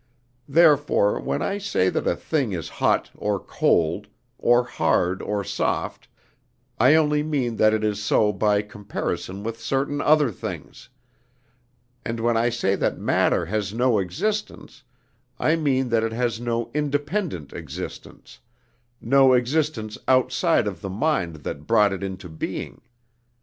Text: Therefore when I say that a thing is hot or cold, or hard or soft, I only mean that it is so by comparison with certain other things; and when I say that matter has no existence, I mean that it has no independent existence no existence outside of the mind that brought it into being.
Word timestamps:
Therefore 0.49 1.19
when 1.19 1.43
I 1.43 1.59
say 1.59 1.87
that 1.89 2.07
a 2.07 2.15
thing 2.15 2.53
is 2.53 2.67
hot 2.81 3.11
or 3.13 3.39
cold, 3.39 4.07
or 4.39 4.63
hard 4.63 5.21
or 5.21 5.43
soft, 5.43 6.07
I 6.79 6.95
only 6.95 7.21
mean 7.21 7.57
that 7.57 7.71
it 7.71 7.83
is 7.83 8.01
so 8.03 8.33
by 8.33 8.63
comparison 8.63 9.43
with 9.43 9.61
certain 9.61 10.01
other 10.01 10.31
things; 10.31 10.89
and 12.03 12.19
when 12.19 12.35
I 12.35 12.49
say 12.49 12.75
that 12.77 12.97
matter 12.97 13.45
has 13.45 13.75
no 13.75 13.99
existence, 13.99 14.81
I 15.37 15.55
mean 15.55 15.89
that 15.89 16.03
it 16.03 16.13
has 16.13 16.39
no 16.41 16.71
independent 16.73 17.53
existence 17.53 18.39
no 19.01 19.33
existence 19.33 19.99
outside 20.07 20.65
of 20.65 20.81
the 20.81 20.89
mind 20.89 21.35
that 21.45 21.67
brought 21.67 21.93
it 21.93 22.01
into 22.01 22.27
being. 22.27 22.81